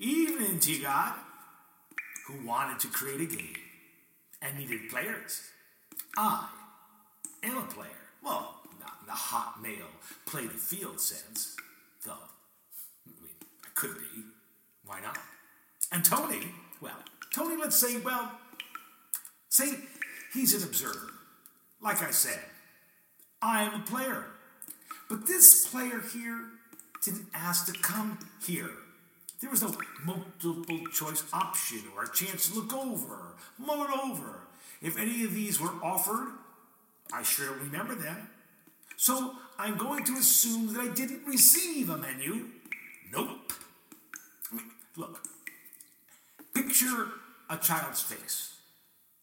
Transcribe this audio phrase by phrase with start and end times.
[0.00, 1.14] Evening to God,
[2.28, 3.56] who wanted to create a game
[4.40, 5.42] and needed players.
[6.16, 6.46] I
[7.42, 7.90] am a player.
[8.22, 9.90] Well, not in the hot male
[10.24, 11.56] play the field sense,
[12.06, 12.12] though.
[12.12, 13.32] I mean,
[13.64, 14.22] I could be.
[14.86, 15.18] Why not?
[15.90, 16.46] And Tony,
[16.80, 17.02] well,
[17.34, 18.30] Tony, let's say, well,
[19.48, 19.80] say
[20.32, 21.12] he's an observer.
[21.82, 22.38] Like I said,
[23.42, 24.26] I am a player.
[25.08, 26.38] But this player here
[27.02, 28.70] didn't ask to come here.
[29.40, 29.72] There was no
[30.04, 34.40] multiple choice option or a chance to look over, mull it over.
[34.82, 36.28] If any of these were offered,
[37.12, 38.28] I sure don't remember them.
[38.96, 42.46] So I'm going to assume that I didn't receive a menu.
[43.12, 43.52] Nope.
[44.50, 44.64] I mean,
[44.96, 45.22] look,
[46.52, 47.06] picture
[47.48, 48.56] a child's face.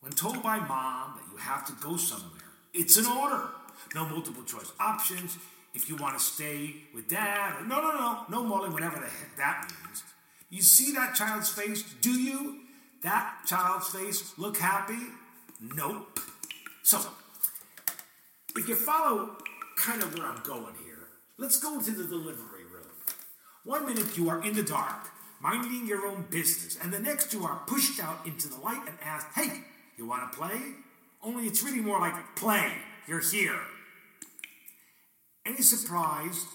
[0.00, 2.40] When told by mom that you have to go somewhere,
[2.72, 3.48] it's an order.
[3.94, 5.38] No multiple choice options.
[5.74, 9.06] If you want to stay with dad, or no, no, no, no mulling, whatever the
[9.06, 10.04] heck that means.
[10.48, 11.82] You see that child's face?
[12.00, 12.60] Do you?
[13.02, 14.98] That child's face look happy?
[15.60, 16.20] Nope.
[16.82, 17.00] So,
[18.56, 19.36] if you follow
[19.76, 21.08] kind of where I'm going here,
[21.38, 22.86] let's go to the delivery room.
[23.64, 27.44] One minute you are in the dark, minding your own business, and the next you
[27.44, 29.62] are pushed out into the light and asked, hey,
[29.96, 30.60] you want to play?
[31.22, 32.72] Only it's really more like play.
[33.08, 33.58] You're here.
[35.46, 36.46] Any surprise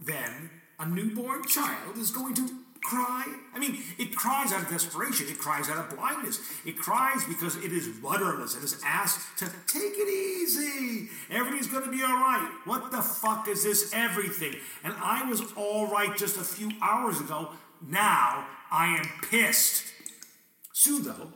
[0.00, 2.48] then a newborn child is going to
[2.82, 3.24] cry?
[3.54, 5.28] I mean, it cries out of desperation.
[5.28, 6.40] It cries out of blindness.
[6.64, 11.08] It cries because it is rudderless it is asked to take it easy.
[11.30, 12.50] Everything's going to be all right.
[12.64, 14.56] What the fuck is this everything?
[14.82, 17.50] And I was all right just a few hours ago.
[17.86, 19.84] Now I am pissed.
[20.72, 21.32] Soon, though,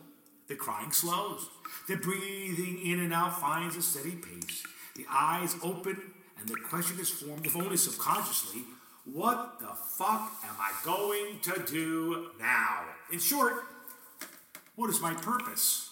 [0.48, 1.48] the crying slows.
[1.88, 4.64] The breathing in and out finds a steady pace.
[4.96, 6.00] The eyes open,
[6.38, 8.62] and the question is formed, if only subconsciously,
[9.04, 12.80] what the fuck am I going to do now?
[13.12, 13.54] In short,
[14.74, 15.90] what is my purpose?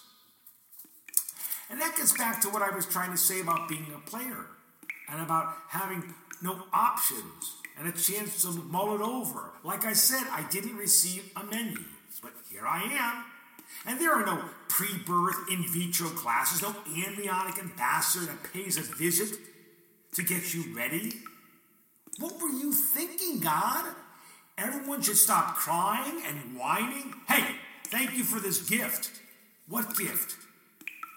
[1.69, 4.45] And that gets back to what I was trying to say about being a player
[5.09, 9.51] and about having no options and a chance to mull it over.
[9.63, 11.83] Like I said, I didn't receive a menu,
[12.21, 13.23] but here I am.
[13.87, 18.81] And there are no pre birth in vitro classes, no amniotic ambassador that pays a
[18.81, 19.39] visit
[20.15, 21.13] to get you ready.
[22.19, 23.85] What were you thinking, God?
[24.57, 27.13] Everyone should stop crying and whining.
[27.27, 27.55] Hey,
[27.87, 29.11] thank you for this gift.
[29.67, 30.37] What gift?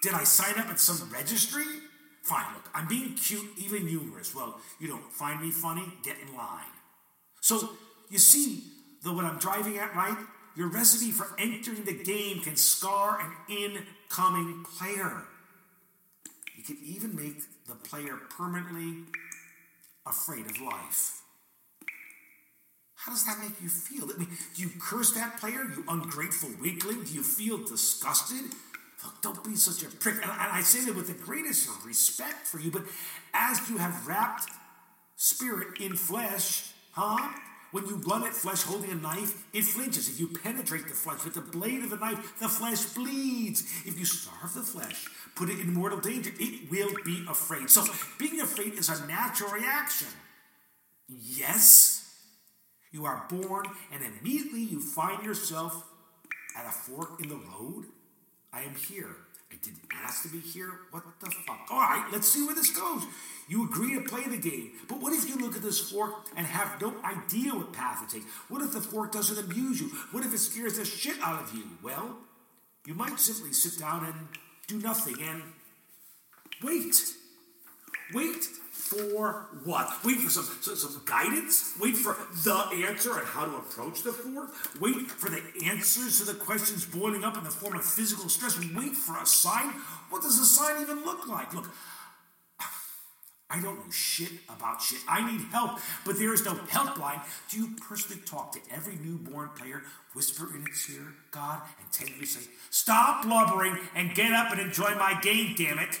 [0.01, 1.65] Did I sign up at some registry?
[2.21, 4.35] Fine, look, I'm being cute, even humorous.
[4.35, 5.85] Well, you don't find me funny?
[6.03, 6.65] Get in line.
[7.41, 7.69] So,
[8.09, 8.63] you see
[9.03, 10.17] though, what I'm driving at, right?
[10.55, 15.23] Your recipe for entering the game can scar an incoming player.
[16.59, 17.37] You can even make
[17.67, 19.05] the player permanently
[20.05, 21.21] afraid of life.
[22.95, 24.09] How does that make you feel?
[24.13, 24.27] I mean,
[24.57, 27.03] do you curse that player, you ungrateful weakling?
[27.03, 28.51] Do you feel disgusted?
[29.05, 30.15] Look, don't be such a prick.
[30.15, 32.83] And I say that with the greatest respect for you, but
[33.33, 34.51] as you have wrapped
[35.15, 37.31] spirit in flesh, huh?
[37.71, 40.09] When you run at flesh holding a knife, it flinches.
[40.09, 43.61] If you penetrate the flesh with the blade of the knife, the flesh bleeds.
[43.85, 47.69] If you starve the flesh, put it in mortal danger, it will be afraid.
[47.69, 47.85] So,
[48.17, 50.07] being afraid is a natural reaction.
[51.07, 52.11] Yes,
[52.91, 55.85] you are born, and immediately you find yourself
[56.57, 57.85] at a fork in the road.
[58.51, 59.15] I am here.
[59.51, 60.71] I didn't ask to be here.
[60.91, 61.67] What the fuck?
[61.71, 63.03] All right, let's see where this goes.
[63.47, 66.45] You agree to play the game, but what if you look at this fork and
[66.45, 68.27] have no idea what path to take?
[68.47, 69.87] What if the fork doesn't amuse you?
[70.11, 71.63] What if it scares the shit out of you?
[71.81, 72.17] Well,
[72.85, 74.15] you might simply sit down and
[74.67, 75.41] do nothing and
[76.61, 76.95] wait.
[78.13, 78.45] Wait
[78.89, 80.03] for what?
[80.03, 81.75] Wait for some, some, some, guidance?
[81.79, 84.49] Wait for the answer on how to approach the fork?
[84.79, 88.59] Wait for the answers to the questions boiling up in the form of physical stress?
[88.75, 89.67] Wait for a sign?
[90.09, 91.53] What does a sign even look like?
[91.53, 91.69] Look,
[93.51, 94.99] I don't know shit about shit.
[95.07, 97.21] I need help, but there is no helpline.
[97.49, 99.83] Do you personally talk to every newborn player,
[100.13, 104.95] whisper in its ear, God, and tenderly say, Stop blubbering and get up and enjoy
[104.95, 105.99] my game, damn it?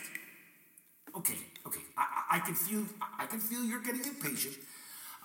[1.15, 2.85] Okay, okay, I, I can feel
[3.17, 4.55] I can feel you're getting impatient.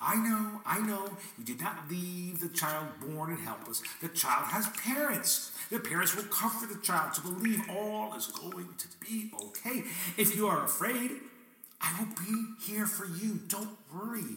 [0.00, 1.08] I know, I know,
[1.38, 3.82] you did not leave the child born and helpless.
[4.02, 5.52] The child has parents.
[5.70, 9.84] The parents will comfort the child to believe all is going to be okay.
[10.18, 11.12] If you are afraid,
[11.80, 13.40] I will be here for you.
[13.48, 14.36] Don't worry.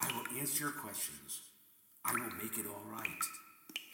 [0.00, 1.40] I will answer your questions.
[2.04, 3.06] I will make it all right.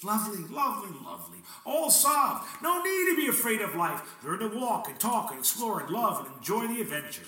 [0.04, 1.38] Lovely, lovely, lovely.
[1.64, 2.44] All solved.
[2.62, 4.02] No need to be afraid of life.
[4.24, 7.22] Learn to walk and talk and explore and love and enjoy the adventure.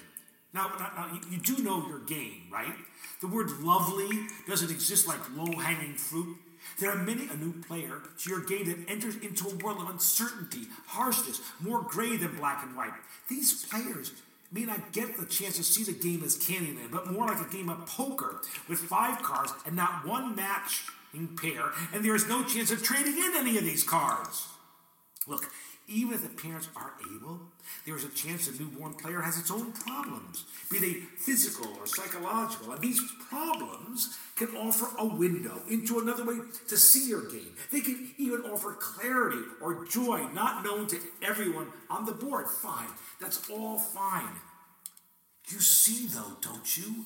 [0.54, 2.74] Now, now, you do know your game, right?
[3.20, 6.36] The word lovely doesn't exist like low hanging fruit.
[6.78, 9.90] There are many a new player to your game that enters into a world of
[9.90, 12.92] uncertainty, harshness, more gray than black and white.
[13.28, 14.12] These players
[14.52, 17.52] may not get the chance to see the game as Candyland, but more like a
[17.52, 22.28] game of poker with five cards and not one match in pair, and there is
[22.28, 24.46] no chance of trading in any of these cards.
[25.26, 25.50] Look,
[25.86, 27.40] even if the parents are able,
[27.84, 31.86] there is a chance the newborn player has its own problems, be they physical or
[31.86, 32.72] psychological.
[32.72, 36.36] And these problems can offer a window into another way
[36.68, 37.54] to see your game.
[37.70, 42.48] They can even offer clarity or joy not known to everyone on the board.
[42.48, 42.88] Fine,
[43.20, 44.40] that's all fine.
[45.48, 47.04] You see, though, don't you?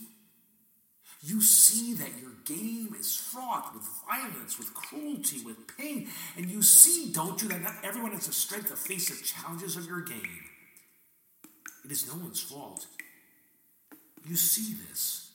[1.20, 6.08] You see that your game is fraught with violence, with cruelty, with pain.
[6.36, 9.76] And you see, don't you, that not everyone has the strength to face the challenges
[9.76, 10.44] of your game.
[11.84, 12.86] It is no one's fault.
[14.26, 15.30] You see this,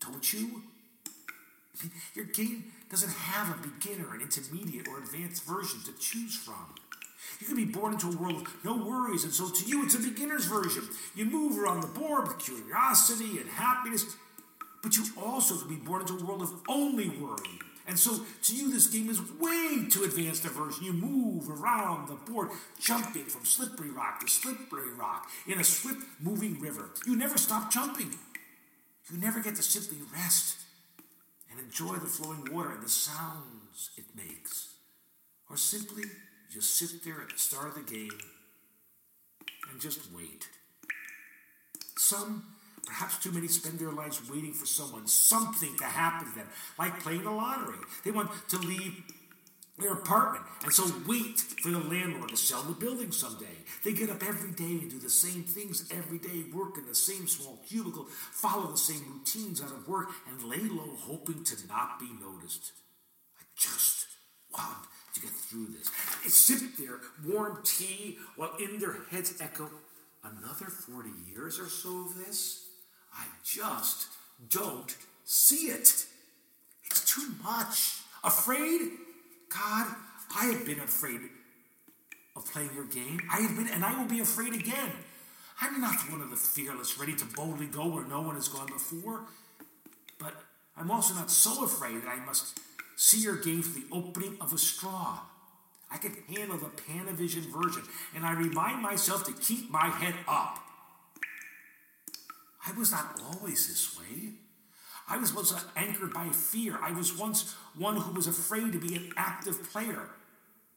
[0.00, 0.62] don't you?
[2.14, 6.74] Your game doesn't have a beginner, an intermediate, or advanced version to choose from.
[7.40, 9.94] You can be born into a world of no worries, and so to you it's
[9.94, 10.84] a beginner's version.
[11.14, 14.04] You move around the board with curiosity and happiness,
[14.86, 17.58] but you also can be born into a world of only worry.
[17.88, 20.84] And so to you, this game is way too advanced a version.
[20.84, 26.06] You move around the board, jumping from slippery rock to slippery rock in a swift
[26.20, 26.90] moving river.
[27.04, 28.14] You never stop jumping.
[29.10, 30.58] You never get to simply rest
[31.50, 34.74] and enjoy the flowing water and the sounds it makes.
[35.50, 36.04] Or simply
[36.48, 38.16] just sit there at the start of the game
[39.68, 40.46] and just wait.
[41.96, 42.44] Some
[42.86, 46.46] Perhaps too many spend their lives waiting for someone, something to happen to them,
[46.78, 47.78] like playing the lottery.
[48.04, 49.02] They want to leave
[49.78, 53.44] their apartment and so wait for the landlord to sell the building someday.
[53.84, 56.94] They get up every day and do the same things every day, work in the
[56.94, 61.66] same small cubicle, follow the same routines out of work, and lay low hoping to
[61.66, 62.72] not be noticed.
[63.38, 64.06] I just
[64.52, 65.90] want to get through this.
[66.22, 69.70] They sit there, warm tea, while in their heads echo,
[70.24, 72.65] another 40 years or so of this?
[73.14, 74.08] I just
[74.48, 76.06] don't see it.
[76.84, 78.00] It's too much.
[78.24, 78.80] Afraid?
[79.48, 79.86] God,
[80.36, 81.20] I have been afraid
[82.34, 83.20] of playing your game.
[83.32, 84.92] I have been, and I will be afraid again.
[85.60, 88.66] I'm not one of the fearless, ready to boldly go where no one has gone
[88.66, 89.22] before.
[90.18, 90.34] But
[90.76, 92.60] I'm also not so afraid that I must
[92.96, 95.20] see your game through the opening of a straw.
[95.90, 97.82] I can handle the Panavision version,
[98.14, 100.58] and I remind myself to keep my head up.
[102.66, 104.32] I was not always this way.
[105.08, 106.78] I was once anchored by fear.
[106.82, 110.10] I was once one who was afraid to be an active player.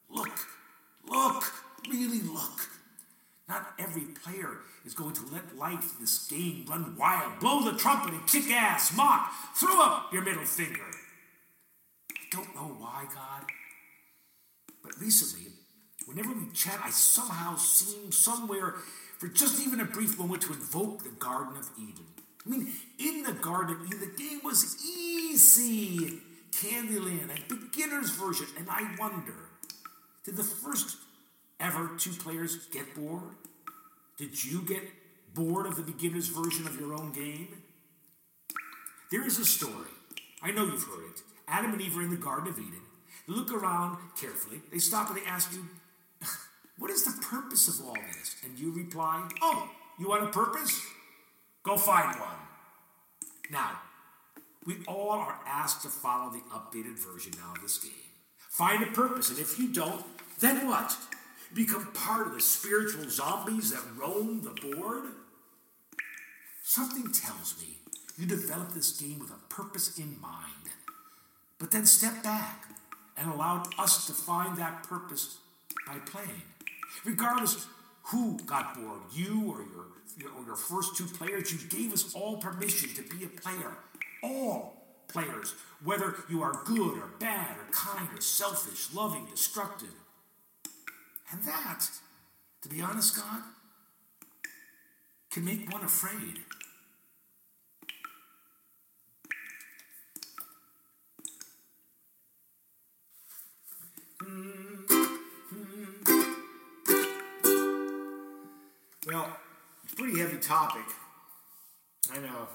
[0.10, 0.40] Look,
[1.08, 1.44] look,
[1.90, 2.70] really look.
[3.48, 8.14] Not every player is going to let life, this game, run wild, blow the trumpet
[8.14, 10.86] and kick ass, mock, throw up your middle finger.
[12.12, 13.46] I don't know why, God,
[14.84, 15.48] but recently,
[16.06, 18.76] whenever we chat, I somehow seem somewhere
[19.20, 22.06] for just even a brief moment to invoke the Garden of Eden.
[22.46, 26.22] I mean, in the Garden of Eden, the game was easy.
[26.52, 28.48] Candyland, a beginner's version.
[28.58, 29.36] And I wonder,
[30.24, 30.98] did the first
[31.60, 33.36] ever two players get bored?
[34.18, 34.84] Did you get
[35.34, 37.50] bored of the beginner's version of your own game?
[39.12, 39.92] There is a story.
[40.42, 41.22] I know you've heard it.
[41.48, 42.82] Adam and Eve are in the Garden of Eden.
[43.28, 44.62] They look around carefully.
[44.72, 45.66] They stop and they ask you,
[46.78, 48.36] what is the purpose of all this?
[48.44, 49.70] And you reply, Oh,
[50.00, 50.82] you want a purpose?
[51.64, 52.40] Go find one.
[53.52, 53.80] Now,
[54.66, 57.92] we all are asked to follow the updated version now of this game.
[58.50, 60.04] Find a purpose, and if you don't,
[60.40, 60.96] then what?
[61.54, 65.06] Become part of the spiritual zombies that roam the board?
[66.64, 67.78] Something tells me
[68.18, 70.44] you developed this game with a purpose in mind.
[71.58, 72.66] But then step back
[73.18, 75.38] and allow us to find that purpose
[75.88, 76.44] by playing.
[77.06, 77.68] Regardless
[78.04, 79.86] who got bored, you or your,
[80.18, 83.78] your, or your first two players, you gave us all permission to be a player.
[84.24, 85.54] All players,
[85.84, 89.94] whether you are good or bad or kind or selfish, loving, destructive.
[91.32, 91.88] And that,
[92.64, 93.44] to be honest, God,
[95.32, 96.40] can make one afraid.
[110.40, 110.86] topic.
[112.12, 112.48] I know.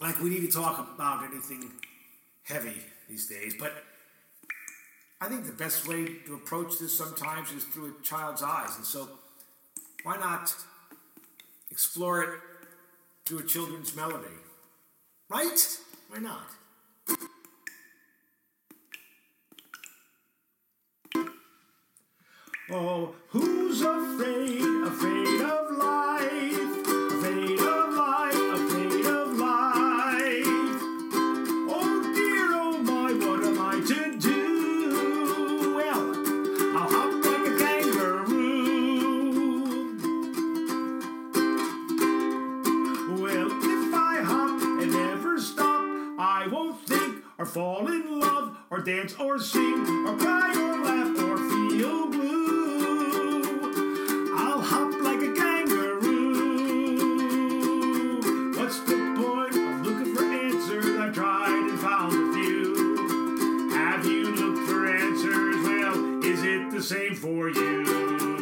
[0.00, 1.70] Like, we need to talk about anything
[2.44, 3.84] heavy these days, but
[5.20, 8.76] I think the best way to approach this sometimes is through a child's eyes.
[8.76, 9.08] And so,
[10.02, 10.54] why not
[11.70, 12.40] explore it
[13.26, 14.28] through a children's melody?
[15.28, 15.78] Right?
[16.08, 16.46] Why not?
[22.72, 25.59] Oh, who's afraid, afraid of?
[47.50, 53.42] Fall in love or dance or sing or cry or laugh or feel blue.
[54.36, 56.20] I'll hop like a kangaroo.
[58.56, 60.96] What's the point of looking for answers?
[61.00, 63.70] I've tried and found a few.
[63.72, 65.56] Have you looked for answers?
[65.66, 68.39] Well, is it the same for you?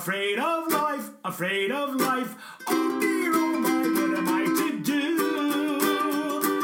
[0.00, 2.34] Afraid of life, afraid of life?
[2.66, 5.78] Oh dear, oh my, what am I to do?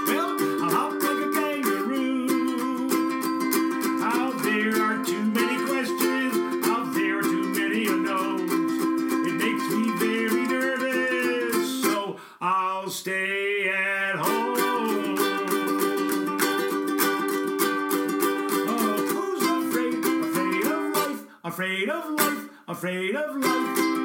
[0.09, 2.29] Well, I'll hop like a kangaroo.
[4.43, 6.33] There are too many questions,
[6.97, 8.73] there are too many unknowns.
[9.29, 15.19] It makes me very nervous, so I'll stay at home.
[18.73, 22.16] Oh, who's afraid, afraid of life, afraid of life,
[22.77, 23.96] afraid of life?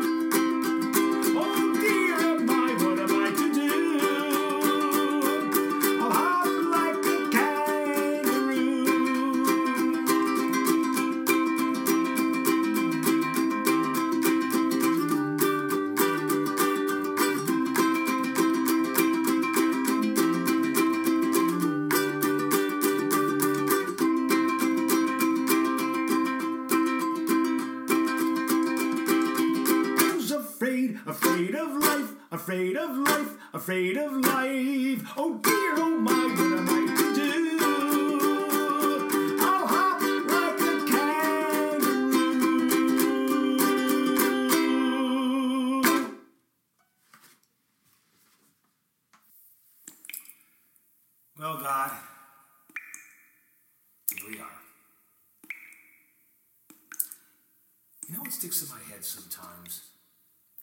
[58.41, 59.81] Sticks in my head sometimes?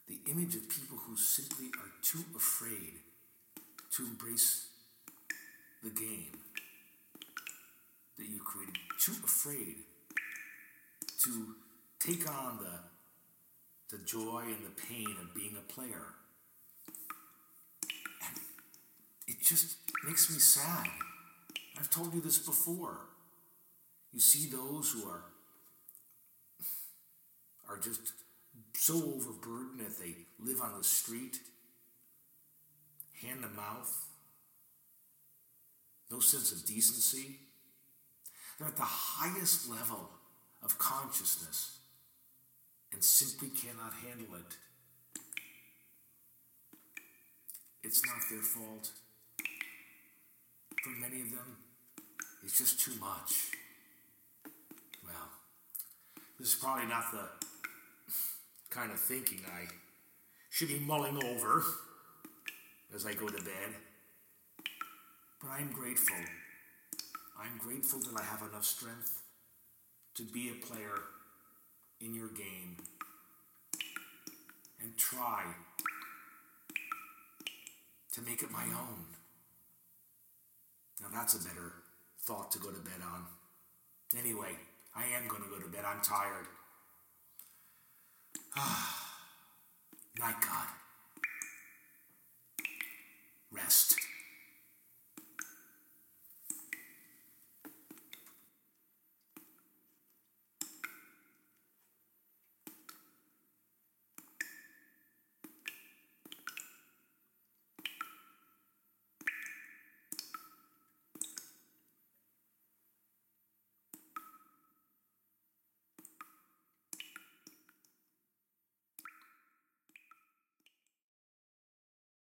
[0.09, 2.95] The image of people who simply are too afraid
[3.93, 4.67] to embrace
[5.85, 6.33] the game
[8.17, 9.77] that you created, too afraid
[11.23, 11.55] to
[12.01, 16.15] take on the, the joy and the pain of being a player.
[18.27, 18.41] And
[19.29, 20.89] it just makes me sad.
[21.79, 22.99] I've told you this before.
[24.13, 25.23] You see those who are
[27.69, 28.13] are just
[28.75, 31.39] so overburdened that they live on the street,
[33.23, 34.07] hand to mouth,
[36.11, 37.41] no sense of decency.
[38.59, 40.11] They're at the highest level
[40.63, 41.79] of consciousness
[42.93, 44.57] and simply cannot handle it.
[47.85, 48.91] It's not their fault.
[50.83, 51.57] For many of them,
[52.43, 53.53] it's just too much.
[55.05, 55.29] Well,
[56.39, 57.48] this is probably not the
[58.71, 59.67] kind of thinking I
[60.51, 61.65] should be mulling over
[62.95, 63.75] as I go to bed.
[65.41, 66.17] But I'm grateful.
[67.39, 69.23] I'm grateful that I have enough strength
[70.17, 71.01] to be a player
[72.01, 72.77] in your game
[74.81, 75.43] and try
[78.13, 79.05] to make it my own.
[81.01, 81.73] Now that's a better
[82.23, 83.25] thought to go to bed on.
[84.19, 84.57] Anyway,
[84.97, 85.85] I am going to go to bed.
[85.87, 86.47] I'm tired.
[88.61, 89.23] Ah,
[90.41, 90.69] God.
[93.53, 94.08] Rest.